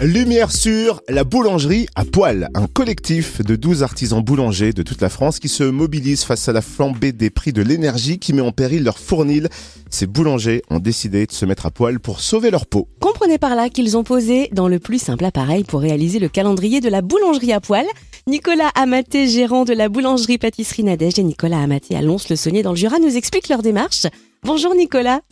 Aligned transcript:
Lumière 0.00 0.52
sur 0.52 1.02
la 1.08 1.24
boulangerie 1.24 1.88
à 1.96 2.04
poil, 2.04 2.50
un 2.54 2.68
collectif 2.68 3.42
de 3.42 3.56
12 3.56 3.82
artisans 3.82 4.22
boulangers 4.22 4.72
de 4.72 4.84
toute 4.84 5.00
la 5.00 5.08
France 5.08 5.40
qui 5.40 5.48
se 5.48 5.64
mobilisent 5.64 6.22
face 6.22 6.48
à 6.48 6.52
la 6.52 6.62
flambée 6.62 7.10
des 7.10 7.30
prix 7.30 7.52
de 7.52 7.62
l'énergie 7.62 8.20
qui 8.20 8.32
met 8.32 8.40
en 8.40 8.52
péril 8.52 8.84
leur 8.84 8.96
fournil. 8.96 9.48
Ces 9.90 10.06
boulangers 10.06 10.62
ont 10.70 10.78
décidé 10.78 11.26
de 11.26 11.32
se 11.32 11.44
mettre 11.44 11.66
à 11.66 11.72
poil 11.72 11.98
pour 11.98 12.20
sauver 12.20 12.52
leur 12.52 12.66
peau. 12.66 12.86
Comprenez 13.00 13.38
par 13.38 13.56
là 13.56 13.70
qu'ils 13.70 13.96
ont 13.96 14.04
posé 14.04 14.48
dans 14.52 14.68
le 14.68 14.78
plus 14.78 15.02
simple 15.02 15.24
appareil 15.24 15.64
pour 15.64 15.80
réaliser 15.80 16.20
le 16.20 16.28
calendrier 16.28 16.80
de 16.80 16.88
la 16.88 17.02
boulangerie 17.02 17.52
à 17.52 17.60
poil. 17.60 17.86
Nicolas 18.28 18.70
Amaté, 18.76 19.26
gérant 19.26 19.64
de 19.64 19.72
la 19.72 19.88
boulangerie 19.88 20.38
pâtisserie 20.38 20.84
Nadège 20.84 21.18
et 21.18 21.24
Nicolas 21.24 21.60
Amaté 21.60 21.96
à 21.96 22.02
Lons-le-Saunier 22.02 22.62
dans 22.62 22.70
le 22.70 22.76
Jura 22.76 23.00
nous 23.00 23.16
expliquent 23.16 23.48
leur 23.48 23.62
démarche. 23.62 24.06
Bonjour 24.44 24.76
Nicolas. 24.76 25.22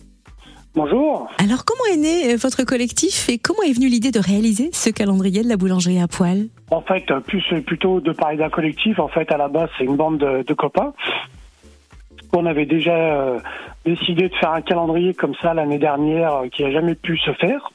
Bonjour. 0.76 1.26
Alors 1.38 1.64
comment 1.64 1.86
est 1.90 1.96
né 1.96 2.34
euh, 2.34 2.36
votre 2.36 2.62
collectif 2.64 3.30
et 3.30 3.38
comment 3.38 3.62
est 3.62 3.72
venue 3.72 3.88
l'idée 3.88 4.10
de 4.10 4.20
réaliser 4.20 4.68
ce 4.74 4.90
calendrier 4.90 5.42
de 5.42 5.48
la 5.48 5.56
boulangerie 5.56 5.98
à 6.02 6.06
poil? 6.06 6.48
En 6.70 6.82
fait, 6.82 7.10
euh, 7.10 7.20
plus 7.20 7.42
euh, 7.54 7.62
plutôt 7.62 8.00
de 8.00 8.12
parler 8.12 8.36
d'un 8.36 8.50
collectif. 8.50 8.98
En 8.98 9.08
fait, 9.08 9.32
à 9.32 9.38
la 9.38 9.48
base, 9.48 9.70
c'est 9.78 9.84
une 9.84 9.96
bande 9.96 10.18
de, 10.18 10.52
copains. 10.52 10.92
On 12.34 12.44
avait 12.44 12.66
déjà 12.66 13.38
décidé 13.86 14.28
de 14.28 14.34
faire 14.34 14.52
un 14.52 14.60
calendrier 14.60 15.14
comme 15.14 15.34
ça 15.40 15.54
l'année 15.54 15.78
dernière 15.78 16.42
qui 16.52 16.62
a 16.62 16.70
jamais 16.70 16.94
pu 16.94 17.16
se 17.16 17.32
faire. 17.32 17.70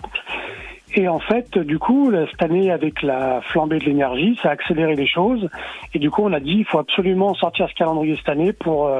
Et 0.93 1.07
en 1.07 1.19
fait, 1.19 1.57
du 1.57 1.79
coup, 1.79 2.11
cette 2.29 2.43
année, 2.43 2.69
avec 2.69 3.01
la 3.01 3.41
flambée 3.41 3.79
de 3.79 3.85
l'énergie, 3.85 4.37
ça 4.43 4.49
a 4.49 4.51
accéléré 4.51 4.95
les 4.95 5.07
choses. 5.07 5.49
Et 5.95 5.99
du 5.99 6.11
coup, 6.11 6.21
on 6.23 6.33
a 6.33 6.39
dit, 6.39 6.57
il 6.59 6.65
faut 6.65 6.77
absolument 6.77 7.33
sortir 7.33 7.67
ce 7.67 7.73
calendrier 7.73 8.15
cette 8.17 8.29
année 8.29 8.53
pour 8.53 8.91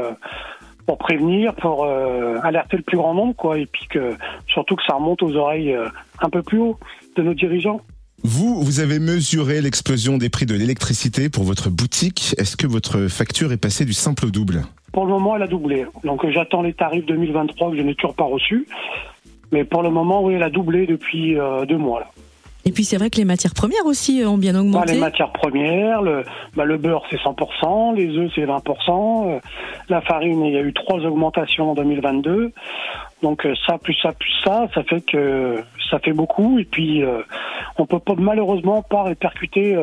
pour 0.85 0.97
prévenir, 0.97 1.55
pour 1.55 1.85
euh, 1.85 2.37
alerter 2.43 2.77
le 2.77 2.83
plus 2.83 2.97
grand 2.97 3.13
nombre, 3.13 3.35
quoi, 3.35 3.57
et 3.57 3.65
puis 3.65 3.87
que 3.89 4.15
surtout 4.47 4.75
que 4.75 4.83
ça 4.87 4.95
remonte 4.95 5.23
aux 5.23 5.35
oreilles 5.35 5.73
euh, 5.73 5.87
un 6.21 6.29
peu 6.29 6.41
plus 6.41 6.59
haut 6.59 6.77
de 7.15 7.23
nos 7.23 7.33
dirigeants. 7.33 7.81
Vous, 8.23 8.61
vous 8.61 8.79
avez 8.79 8.99
mesuré 8.99 9.61
l'explosion 9.61 10.17
des 10.17 10.29
prix 10.29 10.45
de 10.45 10.53
l'électricité 10.53 11.29
pour 11.29 11.43
votre 11.43 11.69
boutique. 11.69 12.35
Est-ce 12.37 12.55
que 12.55 12.67
votre 12.67 13.07
facture 13.07 13.51
est 13.51 13.57
passée 13.57 13.83
du 13.83 13.93
simple 13.93 14.27
au 14.27 14.29
double? 14.29 14.61
Pour 14.93 15.05
le 15.05 15.11
moment, 15.11 15.35
elle 15.35 15.43
a 15.43 15.47
doublé. 15.47 15.85
Donc 16.03 16.29
j'attends 16.29 16.61
les 16.61 16.73
tarifs 16.73 17.05
2023 17.05 17.71
que 17.71 17.77
je 17.77 17.81
n'ai 17.81 17.95
toujours 17.95 18.15
pas 18.15 18.25
reçus. 18.25 18.67
Mais 19.51 19.63
pour 19.63 19.81
le 19.81 19.89
moment, 19.89 20.23
oui, 20.23 20.35
elle 20.35 20.43
a 20.43 20.49
doublé 20.49 20.85
depuis 20.85 21.37
euh, 21.37 21.65
deux 21.65 21.77
mois. 21.77 22.01
Là. 22.01 22.07
Et 22.65 22.71
puis 22.71 22.83
c'est 22.83 22.97
vrai 22.97 23.09
que 23.09 23.17
les 23.17 23.25
matières 23.25 23.53
premières 23.53 23.85
aussi 23.85 24.23
ont 24.25 24.37
bien 24.37 24.55
augmenté. 24.55 24.87
Bah, 24.87 24.93
les 24.93 24.99
matières 24.99 25.31
premières, 25.31 26.01
le, 26.01 26.23
bah, 26.55 26.65
le 26.65 26.77
beurre 26.77 27.03
c'est 27.09 27.19
100%, 27.19 27.95
les 27.95 28.17
œufs 28.17 28.31
c'est 28.35 28.45
20%, 28.45 29.29
euh, 29.29 29.39
la 29.89 30.01
farine 30.01 30.45
il 30.45 30.53
y 30.53 30.57
a 30.57 30.61
eu 30.61 30.73
trois 30.73 30.99
augmentations 30.99 31.71
en 31.71 31.73
2022. 31.75 32.51
Donc 33.23 33.45
euh, 33.45 33.53
ça 33.65 33.77
plus 33.77 33.95
ça 34.01 34.11
plus 34.13 34.31
ça, 34.43 34.67
ça 34.75 34.83
fait 34.83 35.01
que 35.01 35.63
ça 35.89 35.99
fait 35.99 36.13
beaucoup 36.13 36.59
et 36.59 36.65
puis 36.65 37.03
euh, 37.03 37.21
on 37.77 37.85
peut 37.85 37.99
pas 37.99 38.13
malheureusement 38.17 38.83
pas 38.83 39.03
répercuter 39.03 39.75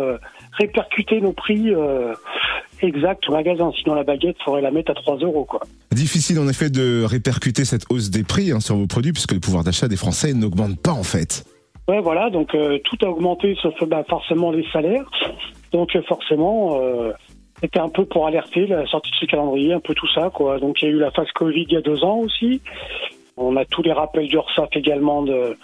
répercuter 0.53 1.21
nos 1.21 1.33
prix 1.33 1.73
exacts 2.81 3.29
au 3.29 3.33
magasin. 3.33 3.73
Sinon 3.81 3.95
la 3.95 4.05
baguette 4.05 4.37
faudrait 4.45 4.63
la 4.63 4.71
mettre 4.71 4.93
à 4.93 4.95
3 4.95 5.17
euros 5.19 5.45
quoi. 5.45 5.61
Difficile 5.91 6.39
en 6.39 6.49
effet 6.49 6.71
de 6.71 7.03
répercuter 7.05 7.65
cette 7.65 7.85
hausse 7.91 8.11
des 8.11 8.23
prix 8.23 8.53
hein, 8.53 8.61
sur 8.61 8.77
vos 8.77 8.87
produits 8.87 9.13
puisque 9.13 9.33
le 9.33 9.41
pouvoir 9.41 9.65
d'achat 9.65 9.89
des 9.89 9.97
Français 9.97 10.33
n'augmente 10.33 10.81
pas 10.81 10.93
en 10.93 11.03
fait. 11.03 11.45
Ouais, 11.89 12.01
voilà, 12.01 12.29
donc 12.29 12.55
euh, 12.55 12.79
tout 12.85 12.99
a 13.03 13.09
augmenté 13.09 13.57
sauf 13.63 13.75
bah, 13.85 14.05
forcément 14.07 14.51
les 14.51 14.67
salaires. 14.73 15.11
Donc 15.73 15.97
euh, 15.97 16.03
forcément, 16.03 16.79
euh, 16.83 17.13
c'était 17.63 17.81
un 17.81 17.89
peu 17.89 18.05
pour 18.05 18.27
alerter 18.27 18.67
la 18.67 18.87
sortie 18.87 19.11
de 19.11 19.17
ce 19.17 19.25
calendrier, 19.25 19.73
un 19.73 19.81
peu 19.81 19.95
tout 19.95 20.09
ça, 20.15 20.31
quoi. 20.33 20.59
Donc 20.59 20.83
il 20.83 20.85
y 20.85 20.89
a 20.89 20.91
eu 20.95 20.99
la 20.99 21.11
phase 21.11 21.31
Covid 21.35 21.65
il 21.67 21.73
y 21.73 21.77
a 21.77 21.81
deux 21.81 22.05
ans 22.05 22.19
aussi. 22.19 22.61
On 23.39 23.57
a 23.57 23.65
tous 23.65 23.83
les 23.83 23.93
rappels 23.93 24.29
d'URSAF 24.29 24.69
également 24.73 25.23
de, 25.23 25.57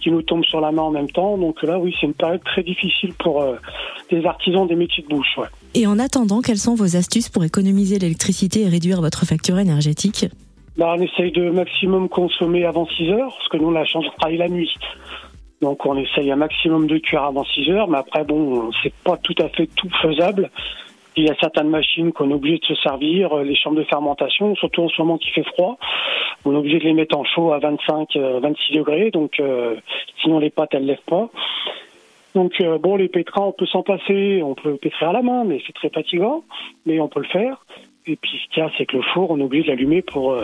qui 0.00 0.10
nous 0.10 0.22
tombent 0.22 0.44
sur 0.44 0.62
la 0.62 0.72
main 0.72 0.82
en 0.82 0.92
même 0.92 1.10
temps. 1.10 1.36
Donc 1.36 1.62
là, 1.62 1.78
oui, 1.78 1.94
c'est 2.00 2.06
une 2.06 2.14
période 2.14 2.42
très 2.42 2.62
difficile 2.62 3.12
pour 3.14 3.44
les 4.10 4.24
artisans 4.24 4.66
des 4.66 4.76
métiers 4.76 5.02
de 5.02 5.08
bouche. 5.08 5.36
Ouais. 5.36 5.48
Et 5.74 5.86
en 5.86 5.98
attendant, 5.98 6.40
quelles 6.40 6.56
sont 6.56 6.76
vos 6.76 6.96
astuces 6.96 7.28
pour 7.28 7.44
économiser 7.44 7.98
l'électricité 7.98 8.62
et 8.62 8.68
réduire 8.68 9.00
votre 9.00 9.26
facture 9.26 9.58
énergétique? 9.58 10.26
Bah, 10.76 10.94
On 10.96 11.00
essaye 11.00 11.32
de 11.32 11.50
maximum 11.50 12.08
consommer 12.08 12.64
avant 12.64 12.86
6 12.86 13.10
heures, 13.10 13.34
parce 13.36 13.48
que 13.48 13.56
nous, 13.56 13.68
on 13.68 13.74
a 13.74 13.80
la 13.80 13.84
chance 13.86 14.04
de 14.04 14.10
travailler 14.18 14.38
la 14.38 14.48
nuit. 14.48 14.72
Donc 15.62 15.86
on 15.86 15.96
essaye 15.96 16.30
un 16.30 16.36
maximum 16.36 16.86
de 16.86 16.98
cuire 16.98 17.24
avant 17.24 17.44
6 17.44 17.70
heures, 17.70 17.88
mais 17.88 17.98
après 17.98 18.24
bon, 18.24 18.70
c'est 18.82 18.92
pas 18.92 19.16
tout 19.16 19.34
à 19.38 19.48
fait 19.48 19.68
tout 19.74 19.88
faisable. 20.02 20.50
Il 21.18 21.24
y 21.24 21.30
a 21.30 21.34
certaines 21.40 21.70
machines 21.70 22.12
qu'on 22.12 22.30
est 22.30 22.34
obligé 22.34 22.58
de 22.58 22.64
se 22.66 22.74
servir, 22.74 23.32
euh, 23.32 23.42
les 23.42 23.56
chambres 23.56 23.78
de 23.78 23.84
fermentation, 23.84 24.54
surtout 24.54 24.82
en 24.82 24.88
ce 24.90 25.00
moment 25.00 25.16
qui 25.16 25.30
fait 25.30 25.44
froid. 25.44 25.78
On 26.44 26.52
est 26.52 26.56
obligé 26.56 26.78
de 26.78 26.84
les 26.84 26.92
mettre 26.92 27.16
en 27.16 27.24
chaud 27.24 27.52
à 27.52 27.58
25, 27.58 28.10
26 28.14 28.18
euh, 28.18 28.78
degrés, 28.78 29.10
donc 29.10 29.40
euh, 29.40 29.76
sinon 30.22 30.38
les 30.38 30.50
pâtes 30.50 30.74
elles 30.74 30.84
lèvent 30.84 30.98
pas. 31.06 31.30
Donc 32.34 32.62
bon, 32.82 32.96
les 32.96 33.08
pétrins, 33.08 33.44
on 33.44 33.52
peut 33.52 33.64
s'en 33.64 33.82
passer, 33.82 34.42
on 34.44 34.54
peut 34.54 34.76
pétrir 34.76 35.08
à 35.08 35.12
la 35.14 35.22
main, 35.22 35.44
mais 35.44 35.62
c'est 35.66 35.72
très 35.72 35.88
fatigant, 35.88 36.44
mais 36.84 37.00
on 37.00 37.08
peut 37.08 37.20
le 37.20 37.28
faire. 37.28 37.64
Et 38.06 38.16
puis 38.16 38.38
ce 38.44 38.52
qu'il 38.52 38.62
y 38.62 38.66
a, 38.66 38.70
c'est 38.76 38.84
que 38.84 38.98
le 38.98 39.02
four, 39.02 39.30
on 39.30 39.40
est 39.40 39.42
obligé 39.42 39.64
de 39.64 39.68
l'allumer 39.68 40.02
pour 40.02 40.36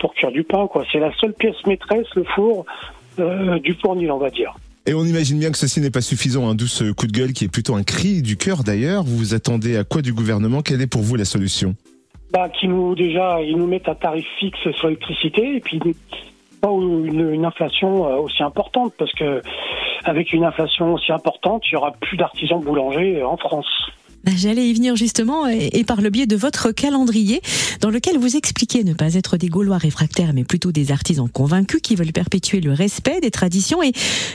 pour 0.00 0.12
cuire 0.14 0.32
du 0.32 0.42
pain, 0.42 0.66
quoi. 0.66 0.82
C'est 0.90 0.98
la 0.98 1.12
seule 1.12 1.34
pièce 1.34 1.64
maîtresse, 1.66 2.12
le 2.16 2.24
four, 2.24 2.66
euh, 3.18 3.58
du 3.58 3.74
fournil, 3.74 4.10
on 4.10 4.18
va 4.18 4.30
dire. 4.30 4.54
Et 4.86 4.94
on 4.94 5.04
imagine 5.04 5.38
bien 5.38 5.50
que 5.50 5.58
ceci 5.58 5.80
n'est 5.80 5.90
pas 5.90 6.00
suffisant, 6.00 6.48
un 6.48 6.54
douce 6.54 6.82
coup 6.96 7.06
de 7.06 7.12
gueule 7.12 7.32
qui 7.32 7.44
est 7.44 7.52
plutôt 7.52 7.74
un 7.74 7.82
cri 7.82 8.22
du 8.22 8.36
cœur 8.36 8.64
d'ailleurs. 8.64 9.02
Vous 9.04 9.16
vous 9.16 9.34
attendez 9.34 9.76
à 9.76 9.84
quoi 9.84 10.02
du 10.02 10.12
gouvernement? 10.12 10.62
Quelle 10.62 10.80
est 10.80 10.86
pour 10.86 11.02
vous 11.02 11.16
la 11.16 11.24
solution? 11.24 11.74
Bah, 12.32 12.48
qui 12.48 12.68
nous 12.68 12.94
déjà, 12.94 13.42
ils 13.42 13.56
nous 13.56 13.66
mettent 13.66 13.88
un 13.88 13.94
tarif 13.94 14.26
fixe 14.38 14.70
sur 14.76 14.88
l'électricité 14.88 15.56
et 15.56 15.60
puis 15.60 15.80
pas 16.60 16.70
une, 16.70 17.32
une, 17.32 17.44
inflation 17.44 18.06
euh, 18.06 18.16
aussi 18.16 18.42
importante 18.42 18.94
parce 18.98 19.12
que 19.12 19.42
avec 20.04 20.32
une 20.32 20.44
inflation 20.44 20.94
aussi 20.94 21.12
importante, 21.12 21.62
il 21.68 21.74
y 21.74 21.76
aura 21.76 21.92
plus 21.92 22.16
d'artisans 22.16 22.60
boulangers 22.60 23.22
en 23.22 23.36
France. 23.36 23.68
Bah, 24.24 24.32
j'allais 24.36 24.68
y 24.68 24.74
venir 24.74 24.96
justement 24.96 25.46
et, 25.46 25.84
par 25.84 26.02
le 26.02 26.10
biais 26.10 26.26
de 26.26 26.36
votre 26.36 26.72
calendrier 26.72 27.40
dans 27.80 27.88
lequel 27.88 28.18
vous 28.18 28.36
expliquez 28.36 28.84
ne 28.84 28.92
pas 28.92 29.14
être 29.14 29.38
des 29.38 29.48
Gaulois 29.48 29.78
réfractaires 29.78 30.32
mais 30.34 30.44
plutôt 30.44 30.72
des 30.72 30.92
artisans 30.92 31.28
convaincus 31.28 31.80
qui 31.80 31.94
veulent 31.94 32.12
perpétuer 32.12 32.60
le 32.60 32.72
respect 32.72 33.20
des 33.20 33.30
traditions 33.30 33.82
et 33.82 33.92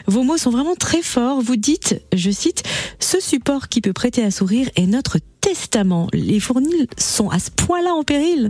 vos 0.08 0.24
mots 0.24 0.38
sont 0.38 0.50
vraiment 0.50 0.76
très 0.76 1.04
forts. 1.04 1.42
Vous 1.42 1.56
dites, 1.56 2.02
je 2.14 2.32
cite, 2.32 2.64
ce 3.00 3.20
support 3.20 3.68
qui 3.68 3.82
peut 3.82 3.94
prêter 3.94 4.24
à 4.24 4.32
sourire 4.32 4.70
est 4.76 4.88
notre 4.88 5.20
testament. 5.40 6.08
Les 6.14 6.40
fournils 6.40 6.88
sont 6.98 7.30
à 7.30 7.38
ce 7.38 7.52
point-là 7.52 7.94
en 7.94 8.04
péril. 8.04 8.50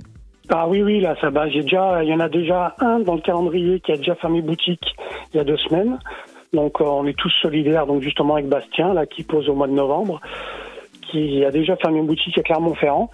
Ah 0.50 0.68
oui, 0.70 0.82
oui, 0.84 1.02
là, 1.02 1.16
ça 1.20 1.32
va. 1.32 1.50
J'ai 1.50 1.64
déjà, 1.64 2.04
il 2.04 2.10
y 2.10 2.14
en 2.14 2.20
a 2.20 2.30
déjà 2.30 2.76
un 2.80 3.00
dans 3.00 3.16
le 3.16 3.22
calendrier 3.22 3.80
qui 3.82 3.92
a 3.92 3.98
déjà 3.98 4.16
fermé 4.16 4.42
boutique 4.42 4.96
il 5.34 5.38
y 5.38 5.40
a 5.40 5.44
deux 5.44 5.58
semaines. 5.58 6.00
Donc, 6.54 6.80
euh, 6.80 6.86
on 6.86 7.06
est 7.06 7.18
tous 7.18 7.34
solidaires, 7.42 7.88
donc 7.88 8.02
justement 8.02 8.36
avec 8.36 8.48
Bastien, 8.48 8.94
là, 8.94 9.06
qui 9.06 9.24
pose 9.24 9.50
au 9.50 9.56
mois 9.56 9.68
de 9.68 9.74
novembre 9.74 10.22
qui 11.16 11.46
a 11.46 11.52
déjà 11.52 11.76
fermé 11.78 12.00
une 12.00 12.08
boutique 12.08 12.38
à 12.38 12.42
Clermont-Ferrand. 12.42 13.10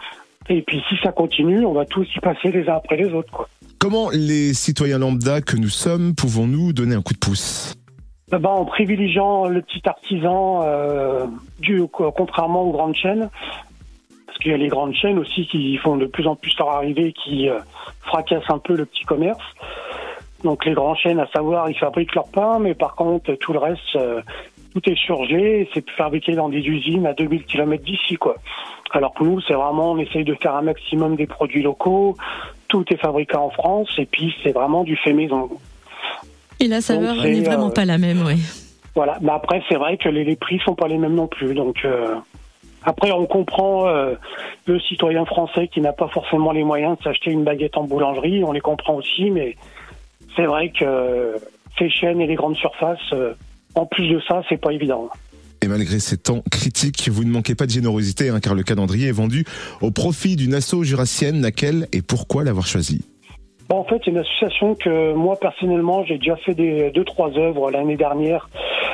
Et 0.49 0.61
puis 0.63 0.81
si 0.89 0.95
ça 1.03 1.11
continue, 1.11 1.63
on 1.65 1.73
va 1.73 1.85
tous 1.85 2.07
y 2.15 2.19
passer 2.19 2.51
les 2.51 2.67
uns 2.67 2.75
après 2.75 2.97
les 2.97 3.13
autres. 3.13 3.31
Quoi. 3.31 3.47
Comment 3.79 4.09
les 4.11 4.53
citoyens 4.53 4.97
lambda 4.97 5.41
que 5.41 5.55
nous 5.55 5.69
sommes 5.69 6.15
pouvons-nous 6.15 6.73
donner 6.73 6.95
un 6.95 7.01
coup 7.01 7.13
de 7.13 7.19
pouce? 7.19 7.75
Eh 8.33 8.37
ben, 8.37 8.49
En 8.49 8.65
privilégiant 8.65 9.47
le 9.47 9.61
petit 9.61 9.81
artisan, 9.85 10.61
euh, 10.63 11.25
du, 11.59 11.83
contrairement 11.87 12.63
aux 12.63 12.71
grandes 12.71 12.95
chaînes. 12.95 13.29
Parce 14.25 14.37
qu'il 14.39 14.51
y 14.51 14.53
a 14.53 14.57
les 14.57 14.69
grandes 14.69 14.95
chaînes 14.95 15.19
aussi 15.19 15.45
qui 15.47 15.77
font 15.77 15.97
de 15.97 16.05
plus 16.05 16.25
en 16.25 16.35
plus 16.35 16.57
leur 16.57 16.69
arrivée, 16.69 17.13
qui 17.13 17.49
euh, 17.49 17.59
fracassent 18.01 18.49
un 18.49 18.57
peu 18.57 18.75
le 18.75 18.85
petit 18.85 19.03
commerce. 19.03 19.43
Donc 20.43 20.65
les 20.65 20.73
grandes 20.73 20.97
chaînes, 20.97 21.19
à 21.19 21.27
savoir, 21.27 21.69
ils 21.69 21.77
fabriquent 21.77 22.15
leur 22.15 22.27
pain, 22.29 22.57
mais 22.59 22.73
par 22.73 22.95
contre, 22.95 23.33
tout 23.35 23.53
le 23.53 23.59
reste, 23.59 23.95
euh, 23.95 24.21
tout 24.73 24.89
est 24.89 24.97
surgé, 24.97 25.69
c'est 25.73 25.87
fabriqué 25.91 26.33
dans 26.33 26.49
des 26.49 26.59
usines 26.59 27.05
à 27.05 27.13
2000 27.13 27.45
km 27.45 27.83
d'ici, 27.83 28.15
quoi. 28.15 28.35
Alors 28.91 29.13
que 29.13 29.23
nous, 29.23 29.41
c'est 29.41 29.53
vraiment, 29.53 29.91
on 29.91 29.97
essaye 29.97 30.23
de 30.23 30.35
faire 30.35 30.55
un 30.55 30.61
maximum 30.61 31.15
des 31.15 31.27
produits 31.27 31.61
locaux, 31.61 32.15
tout 32.67 32.85
est 32.91 32.97
fabriqué 32.97 33.35
en 33.35 33.49
France, 33.49 33.89
et 33.97 34.05
puis 34.05 34.33
c'est 34.43 34.51
vraiment 34.51 34.83
du 34.83 34.95
fait 34.97 35.13
maison. 35.13 35.49
Et 36.59 36.67
la 36.67 36.81
saveur 36.81 37.15
n'est 37.15 37.41
vraiment 37.41 37.69
euh, 37.69 37.73
pas 37.73 37.85
la 37.85 37.97
même, 37.97 38.23
oui. 38.25 38.35
Voilà, 38.95 39.17
mais 39.21 39.31
après, 39.31 39.63
c'est 39.69 39.75
vrai 39.75 39.97
que 39.97 40.09
les, 40.09 40.23
les, 40.23 40.35
prix 40.35 40.59
sont 40.59 40.75
pas 40.75 40.87
les 40.87 40.97
mêmes 40.97 41.15
non 41.15 41.27
plus, 41.27 41.53
donc... 41.53 41.83
Euh, 41.85 42.15
après, 42.83 43.11
on 43.11 43.27
comprend 43.27 43.87
euh, 43.87 44.15
le 44.65 44.79
citoyen 44.79 45.23
français 45.25 45.67
qui 45.67 45.81
n'a 45.81 45.93
pas 45.93 46.07
forcément 46.07 46.51
les 46.51 46.63
moyens 46.63 46.97
de 46.97 47.03
s'acheter 47.03 47.29
une 47.29 47.43
baguette 47.43 47.77
en 47.77 47.83
boulangerie, 47.83 48.43
on 48.43 48.51
les 48.51 48.59
comprend 48.59 48.95
aussi, 48.95 49.29
mais 49.29 49.55
c'est 50.35 50.47
vrai 50.47 50.69
que 50.71 51.35
ces 51.77 51.91
chaînes 51.91 52.21
et 52.21 52.25
les 52.25 52.33
grandes 52.33 52.55
surfaces 52.55 53.13
en 53.75 53.85
plus 53.85 54.07
de 54.09 54.19
ça, 54.27 54.41
c'est 54.49 54.59
pas 54.59 54.71
évident. 54.71 55.09
Et 55.63 55.67
malgré 55.67 55.99
ces 55.99 56.17
temps 56.17 56.41
critiques, 56.49 57.07
vous 57.09 57.23
ne 57.23 57.29
manquez 57.29 57.53
pas 57.53 57.67
de 57.67 57.71
générosité, 57.71 58.29
hein, 58.29 58.39
car 58.41 58.55
le 58.55 58.63
calendrier 58.63 59.09
est 59.09 59.13
vendu 59.13 59.45
au 59.81 59.91
profit 59.91 60.35
d'une 60.35 60.55
asso 60.55 60.81
jurassienne. 60.83 61.41
Laquelle 61.41 61.87
et 61.93 62.01
pourquoi 62.01 62.43
l'avoir 62.43 62.65
choisi 62.65 63.05
En 63.69 63.83
fait, 63.83 64.01
c'est 64.03 64.09
une 64.09 64.17
association 64.17 64.73
que 64.73 65.13
moi 65.13 65.37
personnellement, 65.39 66.03
j'ai 66.03 66.17
déjà 66.17 66.35
fait 66.37 66.55
des 66.55 66.89
deux 66.89 67.03
trois 67.03 67.37
œuvres 67.37 67.69
l'année 67.69 67.95
dernière. 67.95 68.49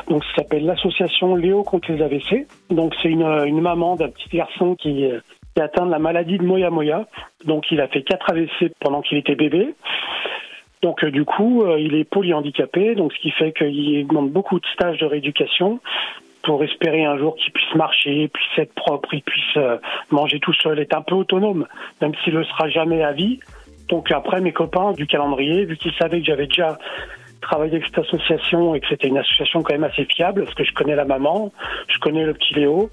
Donc, 0.10 0.24
ça 0.26 0.42
s'appelle 0.44 0.66
l'association 0.66 1.36
Léo 1.36 1.64
contre 1.64 1.92
les 1.92 2.02
AVC. 2.02 2.48
Donc, 2.70 2.94
c'est 3.02 3.10
une, 3.10 3.26
une 3.46 3.62
maman 3.62 3.96
d'un 3.96 4.10
petit 4.10 4.36
garçon 4.36 4.76
qui, 4.76 5.06
qui 5.56 5.62
atteint 5.62 5.86
de 5.86 5.92
la 5.92 6.00
maladie 6.00 6.38
de 6.38 6.44
Moya 6.44 6.70
Moya. 6.70 7.08
Donc, 7.46 7.66
il 7.72 7.80
a 7.80 7.88
fait 7.88 8.04
quatre 8.04 8.30
AVC 8.30 8.74
pendant 8.82 9.02
qu'il 9.02 9.18
était 9.18 9.36
bébé. 9.36 9.74
Donc 10.88 11.04
du 11.04 11.26
coup, 11.26 11.66
il 11.78 11.96
est 11.96 12.06
polyhandicapé, 12.06 12.96
donc 12.96 13.12
ce 13.12 13.20
qui 13.20 13.32
fait 13.32 13.52
qu'il 13.52 14.08
demande 14.08 14.32
beaucoup 14.32 14.58
de 14.58 14.66
stages 14.68 14.98
de 15.00 15.06
rééducation 15.06 15.82
pour 16.44 16.64
espérer 16.64 17.04
un 17.04 17.18
jour 17.18 17.36
qu'il 17.36 17.52
puisse 17.52 17.76
marcher, 17.76 18.30
puisse 18.30 18.58
être 18.58 18.74
propre, 18.74 19.14
il 19.14 19.22
puisse 19.22 19.58
manger 20.12 20.40
tout 20.40 20.54
seul, 20.54 20.80
être 20.80 20.96
un 20.96 21.02
peu 21.02 21.16
autonome, 21.16 21.68
même 22.02 22.14
s'il 22.24 22.36
ne 22.36 22.40
le 22.40 22.46
sera 22.46 22.70
jamais 22.70 23.04
à 23.04 23.12
vie. 23.12 23.42
Donc 23.90 24.14
après, 24.14 24.40
mes 24.40 24.54
copains 24.54 24.94
du 24.94 25.08
calendrier, 25.08 25.66
vu 25.66 25.76
qu'ils 25.76 25.92
savaient 25.96 26.22
que 26.22 26.26
j'avais 26.26 26.48
déjà 26.48 26.78
travaillé 27.42 27.74
avec 27.74 27.86
cette 27.88 28.00
association 28.00 28.74
et 28.74 28.80
que 28.80 28.88
c'était 28.88 29.10
une 29.10 29.18
association 29.18 29.64
quand 29.64 29.74
même 29.74 29.84
assez 29.84 30.06
fiable, 30.06 30.46
parce 30.46 30.56
que 30.56 30.64
je 30.64 30.72
connais 30.72 30.96
la 30.96 31.04
maman, 31.04 31.52
je 31.90 32.00
connais 32.00 32.24
le 32.24 32.34
petit 32.34 32.54
Léo, 32.54 32.90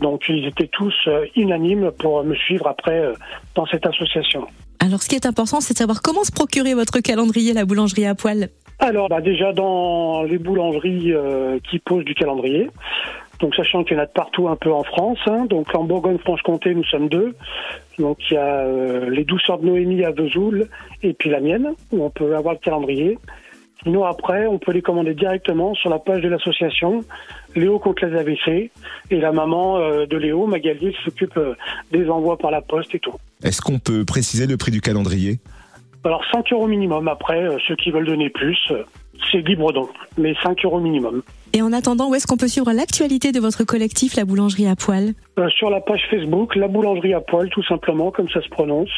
donc 0.00 0.28
ils 0.28 0.46
étaient 0.46 0.68
tous 0.68 0.94
euh, 1.08 1.26
unanimes 1.34 1.90
pour 1.98 2.22
me 2.22 2.36
suivre 2.36 2.68
après 2.68 3.00
euh, 3.00 3.14
dans 3.56 3.66
cette 3.66 3.84
association. 3.84 4.46
Alors 4.84 5.00
ce 5.00 5.08
qui 5.08 5.14
est 5.14 5.26
important, 5.26 5.60
c'est 5.60 5.74
de 5.74 5.78
savoir 5.78 6.02
comment 6.02 6.24
se 6.24 6.32
procurer 6.32 6.74
votre 6.74 6.98
calendrier, 6.98 7.52
la 7.52 7.64
boulangerie 7.64 8.04
à 8.04 8.16
poil. 8.16 8.48
Alors 8.80 9.08
bah, 9.08 9.20
déjà 9.20 9.52
dans 9.52 10.24
les 10.24 10.38
boulangeries 10.38 11.12
euh, 11.12 11.60
qui 11.70 11.78
posent 11.78 12.04
du 12.04 12.14
calendrier, 12.14 12.68
donc 13.38 13.54
sachant 13.54 13.84
qu'il 13.84 13.96
y 13.96 14.00
en 14.00 14.02
a 14.02 14.06
de 14.06 14.10
partout 14.10 14.48
un 14.48 14.56
peu 14.56 14.72
en 14.72 14.82
France. 14.82 15.20
Hein. 15.26 15.46
donc 15.48 15.72
en 15.72 15.84
Bourgogne-Franche-Comté, 15.84 16.74
nous 16.74 16.82
sommes 16.82 17.08
deux. 17.08 17.36
Donc 18.00 18.18
il 18.28 18.34
y 18.34 18.36
a 18.36 18.64
euh, 18.64 19.08
les 19.08 19.22
douceurs 19.22 19.58
de 19.58 19.66
Noémie 19.66 20.02
à 20.02 20.10
Vesoul 20.10 20.66
et 21.04 21.12
puis 21.12 21.30
la 21.30 21.38
mienne, 21.38 21.74
où 21.92 22.04
on 22.04 22.10
peut 22.10 22.34
avoir 22.34 22.54
le 22.54 22.58
calendrier. 22.58 23.18
Sinon 23.82 24.04
après, 24.04 24.46
on 24.46 24.58
peut 24.58 24.72
les 24.72 24.82
commander 24.82 25.14
directement 25.14 25.74
sur 25.74 25.90
la 25.90 25.98
page 25.98 26.22
de 26.22 26.28
l'association 26.28 27.04
Léo 27.54 27.78
contre 27.78 28.06
les 28.06 28.16
AVC. 28.18 28.70
Et 29.10 29.20
la 29.20 29.32
maman 29.32 29.78
euh, 29.78 30.06
de 30.06 30.16
Léo, 30.16 30.46
Magali, 30.46 30.94
s'occupe 31.04 31.36
euh, 31.36 31.54
des 31.90 32.08
envois 32.08 32.38
par 32.38 32.50
la 32.50 32.62
poste 32.62 32.94
et 32.94 32.98
tout. 32.98 33.14
Est-ce 33.42 33.60
qu'on 33.60 33.78
peut 33.78 34.04
préciser 34.04 34.46
le 34.46 34.56
prix 34.56 34.70
du 34.70 34.80
calendrier? 34.80 35.40
Alors 36.04 36.22
5 36.32 36.52
euros 36.52 36.66
minimum. 36.66 37.08
Après, 37.08 37.44
ceux 37.66 37.76
qui 37.76 37.90
veulent 37.90 38.06
donner 38.06 38.30
plus, 38.30 38.58
c'est 39.30 39.46
libre 39.46 39.72
donc, 39.72 39.90
mais 40.18 40.34
5 40.42 40.64
euros 40.64 40.80
minimum. 40.80 41.22
Et 41.54 41.60
en 41.60 41.72
attendant, 41.72 42.08
où 42.08 42.14
est-ce 42.14 42.26
qu'on 42.26 42.38
peut 42.38 42.48
suivre 42.48 42.72
l'actualité 42.72 43.30
de 43.30 43.38
votre 43.38 43.64
collectif, 43.64 44.16
la 44.16 44.24
boulangerie 44.24 44.66
à 44.66 44.74
poil? 44.74 45.12
Euh, 45.38 45.48
Sur 45.50 45.68
la 45.68 45.80
page 45.80 46.00
Facebook, 46.10 46.56
la 46.56 46.66
boulangerie 46.66 47.12
à 47.12 47.20
poil, 47.20 47.50
tout 47.50 47.62
simplement, 47.64 48.10
comme 48.10 48.28
ça 48.30 48.40
se 48.40 48.48
prononce. 48.48 48.88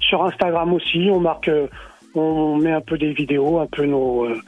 Sur 0.00 0.24
Instagram 0.24 0.72
aussi, 0.72 1.08
on 1.10 1.18
marque, 1.18 1.48
euh, 1.48 1.66
on 2.16 2.56
met 2.56 2.72
un 2.72 2.80
peu 2.80 2.98
des 2.98 3.12
vidéos, 3.12 3.58
un 3.58 3.66
peu 3.66 3.84
nos, 3.84 4.24
euh, 4.24 4.40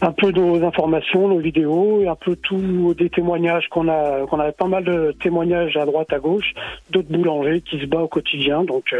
un 0.00 0.12
peu 0.12 0.30
nos 0.30 0.64
informations, 0.64 1.28
nos 1.28 1.38
vidéos, 1.38 2.02
et 2.02 2.08
un 2.08 2.16
peu 2.16 2.36
tout 2.36 2.94
des 2.94 3.10
témoignages 3.10 3.68
qu'on 3.68 3.88
a, 3.88 4.26
qu'on 4.26 4.40
a 4.40 4.52
pas 4.52 4.66
mal 4.66 4.84
de 4.84 5.14
témoignages 5.20 5.76
à 5.76 5.84
droite, 5.84 6.12
à 6.12 6.18
gauche, 6.18 6.52
d'autres 6.90 7.10
boulangers 7.10 7.60
qui 7.60 7.80
se 7.80 7.86
battent 7.86 8.02
au 8.02 8.08
quotidien, 8.08 8.64
donc 8.64 8.94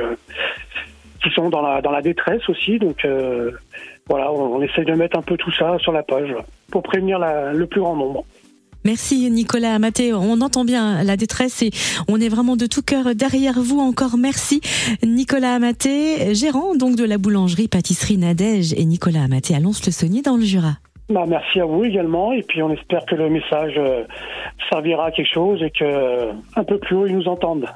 qui 1.22 1.30
sont 1.30 1.50
dans 1.50 1.62
la 1.62 1.80
dans 1.80 1.92
la 1.92 2.02
détresse 2.02 2.48
aussi, 2.48 2.78
donc 2.78 3.06
voilà, 4.08 4.32
on, 4.32 4.60
essaye 4.62 4.84
de 4.84 4.92
mettre 4.92 5.18
un 5.18 5.22
peu 5.22 5.36
tout 5.36 5.52
ça 5.52 5.78
sur 5.78 5.92
la 5.92 6.02
page 6.02 6.34
pour 6.70 6.82
prévenir 6.82 7.18
le 7.18 7.66
plus 7.66 7.80
grand 7.80 7.96
nombre. 7.96 8.24
Merci 8.84 9.30
Nicolas 9.30 9.74
Amaté. 9.74 10.12
On 10.12 10.40
entend 10.40 10.64
bien 10.64 11.04
la 11.04 11.16
détresse 11.16 11.62
et 11.62 11.70
on 12.08 12.20
est 12.20 12.28
vraiment 12.28 12.56
de 12.56 12.66
tout 12.66 12.82
cœur 12.82 13.14
derrière 13.14 13.60
vous. 13.60 13.78
Encore 13.78 14.16
merci 14.18 14.60
Nicolas 15.04 15.54
Amaté, 15.54 16.34
gérant 16.34 16.74
donc 16.74 16.96
de 16.96 17.04
la 17.04 17.18
boulangerie 17.18 17.68
pâtisserie 17.68 18.18
Nadège 18.18 18.72
et 18.74 18.84
Nicolas 18.84 19.22
Amaté 19.24 19.54
à 19.54 19.60
Lons-le-Saunier 19.60 20.22
dans 20.22 20.36
le 20.36 20.42
Jura. 20.42 20.78
Bah, 21.08 21.24
merci 21.28 21.60
à 21.60 21.64
vous 21.64 21.84
également 21.84 22.32
et 22.32 22.42
puis 22.42 22.62
on 22.62 22.70
espère 22.70 23.04
que 23.06 23.14
le 23.14 23.28
message 23.28 23.74
euh, 23.76 24.04
servira 24.70 25.06
à 25.06 25.10
quelque 25.10 25.32
chose 25.32 25.62
et 25.62 25.70
que 25.70 26.30
un 26.56 26.64
peu 26.64 26.78
plus 26.78 26.96
haut 26.96 27.06
ils 27.06 27.16
nous 27.16 27.28
entendent. 27.28 27.66